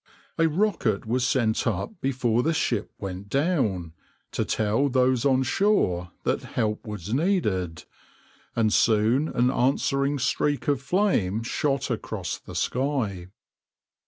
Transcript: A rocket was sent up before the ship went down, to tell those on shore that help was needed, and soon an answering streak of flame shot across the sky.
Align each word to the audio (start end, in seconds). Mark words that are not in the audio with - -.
A 0.39 0.47
rocket 0.47 1.05
was 1.05 1.27
sent 1.27 1.67
up 1.67 2.01
before 2.01 2.41
the 2.41 2.55
ship 2.55 2.91
went 2.97 3.29
down, 3.29 3.93
to 4.31 4.43
tell 4.43 4.89
those 4.89 5.25
on 5.25 5.43
shore 5.43 6.09
that 6.23 6.41
help 6.41 6.87
was 6.87 7.13
needed, 7.13 7.83
and 8.55 8.73
soon 8.73 9.27
an 9.27 9.51
answering 9.51 10.17
streak 10.17 10.67
of 10.67 10.81
flame 10.81 11.43
shot 11.43 11.91
across 11.91 12.39
the 12.39 12.55
sky. 12.55 13.27